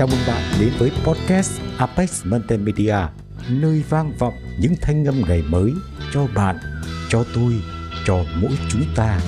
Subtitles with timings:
[0.00, 2.96] Chào mừng bạn đến với podcast Apex Multimedia,
[3.50, 5.72] nơi vang vọng những thanh âm ngày mới
[6.12, 6.56] cho bạn,
[7.08, 7.52] cho tôi,
[8.04, 9.20] cho mỗi chúng ta.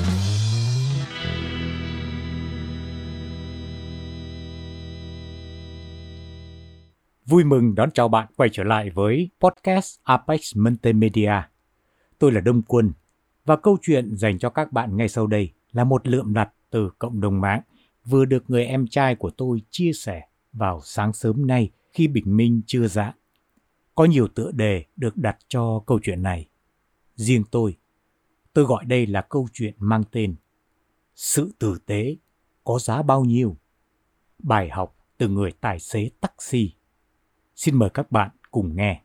[7.26, 11.34] Vui mừng đón chào bạn quay trở lại với podcast Apex Multimedia.
[12.18, 12.92] Tôi là Đông Quân
[13.44, 16.90] và câu chuyện dành cho các bạn ngay sau đây là một lượm đặt từ
[16.98, 17.60] cộng đồng mạng
[18.04, 22.36] vừa được người em trai của tôi chia sẻ vào sáng sớm nay khi bình
[22.36, 23.14] minh chưa dạng.
[23.94, 26.48] Có nhiều tựa đề được đặt cho câu chuyện này.
[27.14, 27.76] Riêng tôi,
[28.52, 30.36] tôi gọi đây là câu chuyện mang tên
[31.14, 32.16] Sự tử tế
[32.64, 33.56] có giá bao nhiêu?
[34.38, 36.72] Bài học từ người tài xế taxi.
[37.56, 39.02] Xin mời các bạn cùng nghe.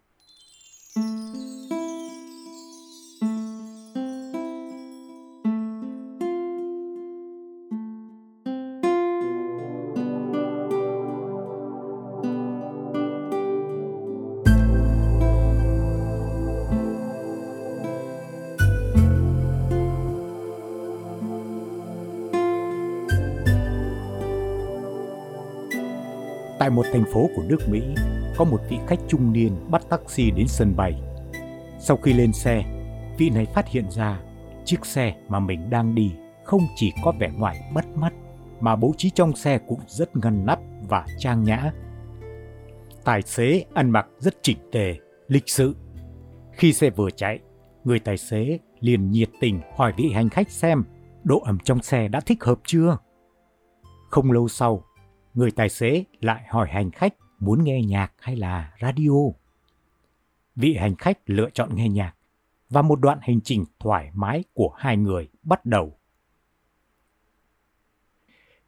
[26.60, 27.82] Tại một thành phố của nước Mỹ,
[28.38, 31.02] có một vị khách trung niên bắt taxi đến sân bay.
[31.80, 32.64] Sau khi lên xe,
[33.18, 34.20] vị này phát hiện ra
[34.66, 36.12] chiếc xe mà mình đang đi
[36.44, 38.14] không chỉ có vẻ ngoài bắt mắt
[38.60, 41.72] mà bố trí trong xe cũng rất ngăn nắp và trang nhã.
[43.04, 44.96] Tài xế ăn mặc rất chỉnh tề,
[45.28, 45.76] lịch sự.
[46.52, 47.40] Khi xe vừa chạy,
[47.84, 50.84] người tài xế liền nhiệt tình hỏi vị hành khách xem
[51.24, 52.98] độ ẩm trong xe đã thích hợp chưa.
[54.10, 54.84] Không lâu sau,
[55.38, 59.12] người tài xế lại hỏi hành khách muốn nghe nhạc hay là radio.
[60.56, 62.16] Vị hành khách lựa chọn nghe nhạc
[62.70, 65.98] và một đoạn hành trình thoải mái của hai người bắt đầu.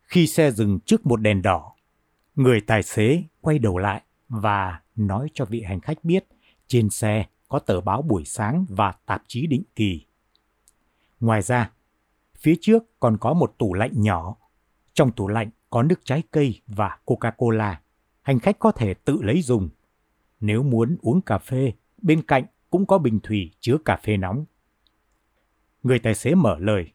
[0.01, 1.75] Khi xe dừng trước một đèn đỏ,
[2.35, 6.25] người tài xế quay đầu lại và nói cho vị hành khách biết
[6.67, 10.05] trên xe có tờ báo buổi sáng và tạp chí định kỳ.
[11.19, 11.71] Ngoài ra,
[12.37, 14.35] phía trước còn có một tủ lạnh nhỏ.
[14.93, 17.75] Trong tủ lạnh có nước trái cây và Coca-Cola.
[18.21, 19.69] Hành khách có thể tự lấy dùng.
[20.39, 24.45] Nếu muốn uống cà phê, bên cạnh cũng có bình thủy chứa cà phê nóng.
[25.83, 26.91] Người tài xế mở lời.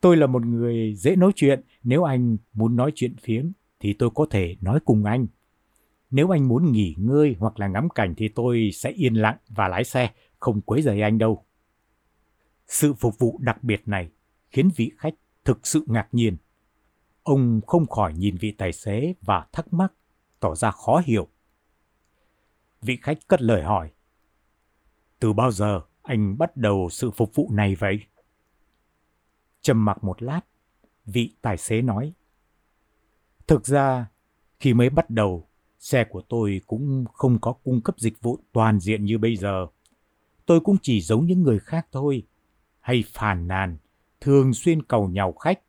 [0.00, 3.50] Tôi là một người dễ nói chuyện, nếu anh muốn nói chuyện phiếm
[3.80, 5.26] thì tôi có thể nói cùng anh.
[6.10, 9.68] Nếu anh muốn nghỉ ngơi hoặc là ngắm cảnh thì tôi sẽ yên lặng và
[9.68, 11.44] lái xe, không quấy rầy anh đâu.
[12.66, 14.10] Sự phục vụ đặc biệt này
[14.50, 15.14] khiến vị khách
[15.44, 16.36] thực sự ngạc nhiên.
[17.26, 19.92] Ông không khỏi nhìn vị tài xế và thắc mắc,
[20.40, 21.28] tỏ ra khó hiểu.
[22.82, 23.90] Vị khách cất lời hỏi.
[25.18, 28.00] Từ bao giờ anh bắt đầu sự phục vụ này vậy?
[29.60, 30.40] Trầm mặc một lát,
[31.04, 32.12] vị tài xế nói.
[33.46, 34.10] Thực ra,
[34.60, 35.48] khi mới bắt đầu,
[35.78, 39.66] xe của tôi cũng không có cung cấp dịch vụ toàn diện như bây giờ.
[40.46, 42.26] Tôi cũng chỉ giống những người khác thôi,
[42.80, 43.76] hay phàn nàn,
[44.20, 45.60] thường xuyên cầu nhau khách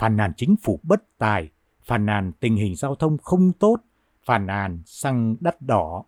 [0.00, 1.50] phàn nàn chính phủ bất tài,
[1.82, 3.76] phàn nàn tình hình giao thông không tốt,
[4.24, 6.04] phàn nàn xăng đắt đỏ,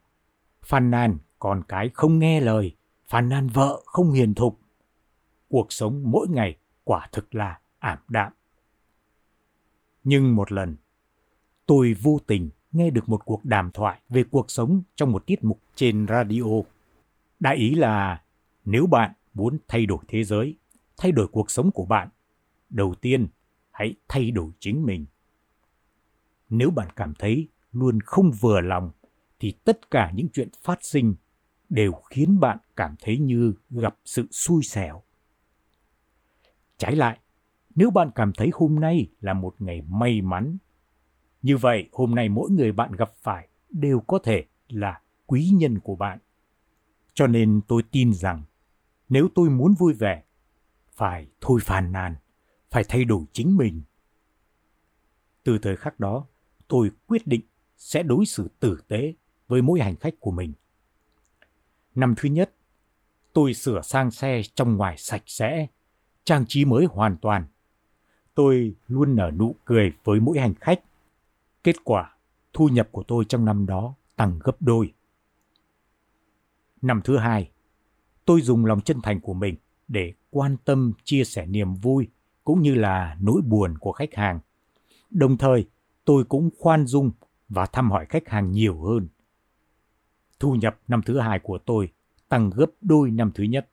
[0.63, 2.77] phàn nàn con cái không nghe lời,
[3.07, 4.61] phàn nàn vợ không hiền thục.
[5.49, 8.33] Cuộc sống mỗi ngày quả thực là ảm đạm.
[10.05, 10.77] Nhưng một lần,
[11.67, 15.45] tôi vô tình nghe được một cuộc đàm thoại về cuộc sống trong một tiết
[15.45, 16.45] mục trên radio.
[17.41, 18.23] Đại ý là
[18.65, 20.57] nếu bạn muốn thay đổi thế giới,
[20.97, 22.09] thay đổi cuộc sống của bạn,
[22.71, 23.29] đầu tiên
[23.73, 25.07] hãy thay đổi chính mình.
[26.49, 28.91] Nếu bạn cảm thấy luôn không vừa lòng
[29.39, 31.15] thì tất cả những chuyện phát sinh
[31.69, 35.03] đều khiến bạn cảm thấy như gặp sự xui xẻo.
[36.77, 37.19] Trái lại,
[37.75, 40.57] nếu bạn cảm thấy hôm nay là một ngày may mắn,
[41.43, 45.79] như vậy hôm nay mỗi người bạn gặp phải đều có thể là quý nhân
[45.79, 46.19] của bạn.
[47.15, 48.43] Cho nên tôi tin rằng
[49.09, 50.23] nếu tôi muốn vui vẻ,
[50.93, 52.15] phải thôi phàn nàn,
[52.73, 53.83] phải thay đổi chính mình.
[55.45, 56.27] Từ thời khắc đó,
[56.69, 57.41] tôi quyết định
[57.77, 59.15] sẽ đối xử tử tế
[59.49, 60.53] với mỗi hành khách của mình.
[61.95, 62.55] Năm thứ nhất,
[63.33, 65.67] tôi sửa sang xe trong ngoài sạch sẽ,
[66.25, 67.47] trang trí mới hoàn toàn.
[68.35, 70.81] Tôi luôn nở nụ cười với mỗi hành khách.
[71.65, 72.17] Kết quả,
[72.53, 74.93] thu nhập của tôi trong năm đó tăng gấp đôi.
[76.83, 77.51] Năm thứ hai,
[78.25, 79.57] tôi dùng lòng chân thành của mình
[79.89, 82.09] để quan tâm chia sẻ niềm vui
[82.45, 84.41] cũng như là nỗi buồn của khách hàng.
[85.11, 85.69] Đồng thời,
[86.05, 87.11] tôi cũng khoan dung
[87.49, 89.09] và thăm hỏi khách hàng nhiều hơn.
[90.41, 91.93] Thu nhập năm thứ hai của tôi
[92.29, 93.69] tăng gấp đôi năm thứ nhất.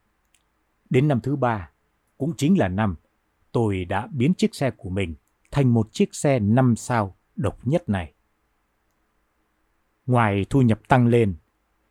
[0.90, 1.72] Đến năm thứ ba,
[2.18, 2.96] cũng chính là năm
[3.52, 5.16] tôi đã biến chiếc xe của mình
[5.52, 8.14] thành một chiếc xe năm sao độc nhất này.
[10.06, 11.36] Ngoài thu nhập tăng lên,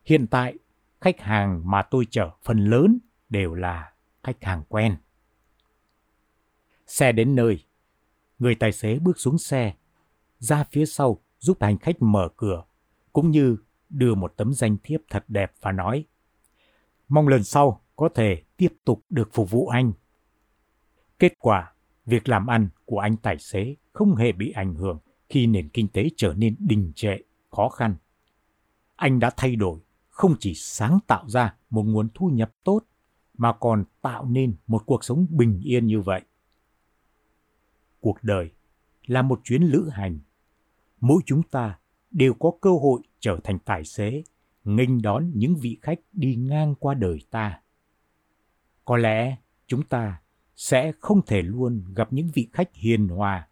[0.05, 0.57] hiện tại
[1.01, 2.99] khách hàng mà tôi chở phần lớn
[3.29, 3.93] đều là
[4.23, 4.95] khách hàng quen.
[6.89, 7.65] Xe đến nơi,
[8.39, 9.73] người tài xế bước xuống xe,
[10.39, 12.63] ra phía sau giúp hành khách mở cửa,
[13.13, 13.57] cũng như
[13.89, 16.05] đưa một tấm danh thiếp thật đẹp và nói
[17.07, 19.91] Mong lần sau có thể tiếp tục được phục vụ anh.
[21.19, 21.73] Kết quả,
[22.05, 24.99] việc làm ăn của anh tài xế không hề bị ảnh hưởng
[25.29, 27.17] khi nền kinh tế trở nên đình trệ,
[27.51, 27.95] khó khăn.
[28.95, 32.83] Anh đã thay đổi, không chỉ sáng tạo ra một nguồn thu nhập tốt,
[33.37, 36.21] mà còn tạo nên một cuộc sống bình yên như vậy.
[37.99, 38.51] Cuộc đời
[39.05, 40.19] là một chuyến lữ hành.
[41.01, 41.79] Mỗi chúng ta
[42.11, 44.23] đều có cơ hội trở thành tài xế,
[44.63, 47.61] nghênh đón những vị khách đi ngang qua đời ta.
[48.85, 49.37] Có lẽ
[49.67, 50.21] chúng ta
[50.55, 53.47] sẽ không thể luôn gặp những vị khách hiền hòa,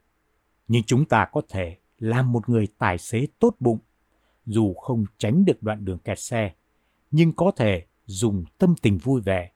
[0.67, 3.79] nhưng chúng ta có thể làm một người tài xế tốt bụng,
[4.45, 6.53] dù không tránh được đoạn đường kẹt xe,
[7.11, 9.51] nhưng có thể dùng tâm tình vui vẻ,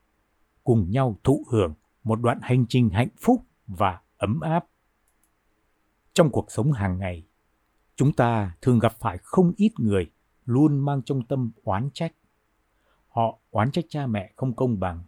[0.64, 1.74] cùng nhau thụ hưởng
[2.04, 4.66] một đoạn hành trình hạnh phúc và ấm áp.
[6.14, 7.26] Trong cuộc sống hàng ngày,
[7.96, 10.10] chúng ta thường gặp phải không ít người
[10.44, 12.12] luôn mang trong tâm oán trách.
[13.08, 15.04] Họ oán trách cha mẹ không công bằng,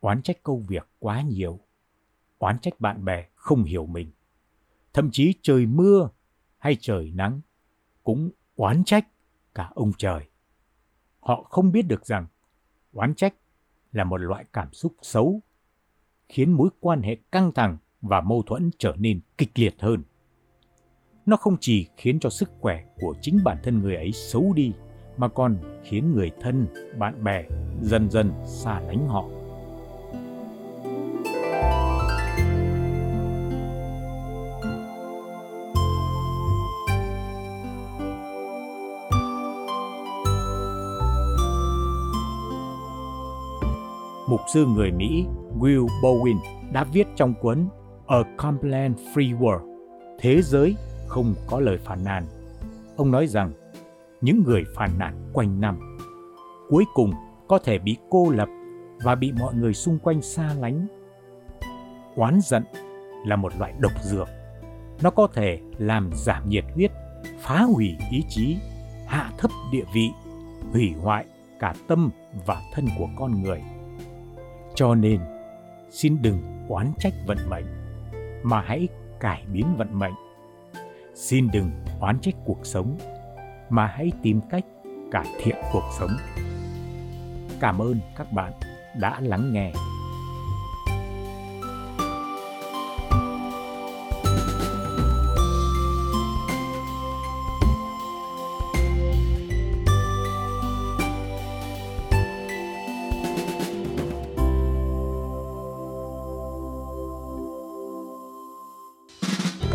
[0.00, 1.60] oán trách công việc quá nhiều,
[2.38, 4.12] oán trách bạn bè không hiểu mình.
[4.92, 6.08] Thậm chí trời mưa
[6.58, 7.40] hay trời nắng
[8.04, 9.08] cũng oán trách
[9.54, 10.28] cả ông trời.
[11.20, 12.26] Họ không biết được rằng
[12.92, 13.34] oán trách
[13.92, 15.40] là một loại cảm xúc xấu,
[16.28, 20.02] khiến mối quan hệ căng thẳng và mâu thuẫn trở nên kịch liệt hơn.
[21.26, 24.72] Nó không chỉ khiến cho sức khỏe của chính bản thân người ấy xấu đi,
[25.16, 26.66] mà còn khiến người thân,
[26.98, 27.44] bạn bè
[27.80, 29.24] dần dần xa lánh họ.
[44.28, 45.24] mục sư người Mỹ
[45.58, 46.36] Will Bowen
[46.72, 47.68] đã viết trong cuốn
[48.06, 49.76] A Complaint Free World,
[50.18, 50.76] Thế giới
[51.08, 52.26] không có lời phản nàn.
[52.96, 53.52] Ông nói rằng
[54.20, 55.96] những người phản nàn quanh năm
[56.68, 57.12] cuối cùng
[57.48, 58.48] có thể bị cô lập
[59.04, 60.86] và bị mọi người xung quanh xa lánh.
[62.14, 62.64] Oán giận
[63.26, 64.28] là một loại độc dược.
[65.02, 66.90] Nó có thể làm giảm nhiệt huyết,
[67.40, 68.56] phá hủy ý chí,
[69.06, 70.10] hạ thấp địa vị,
[70.72, 71.24] hủy hoại
[71.58, 72.10] cả tâm
[72.46, 73.62] và thân của con người.
[74.74, 75.20] Cho nên,
[75.90, 77.64] xin đừng oán trách vận mệnh,
[78.42, 78.88] mà hãy
[79.20, 80.14] cải biến vận mệnh.
[81.16, 81.70] Xin đừng
[82.00, 82.98] oán trách cuộc sống,
[83.68, 84.64] mà hãy tìm cách
[85.12, 86.10] cải thiện cuộc sống.
[87.60, 88.52] Cảm ơn các bạn
[89.00, 89.72] đã lắng nghe.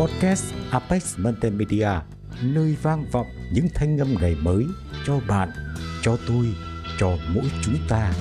[0.02, 1.90] Podcast Apex Multimedia,
[2.42, 4.64] nơi vang vọng những thanh âm ngày mới
[5.06, 5.50] cho bạn,
[6.02, 6.46] cho tôi,
[6.98, 8.12] cho mỗi chúng ta.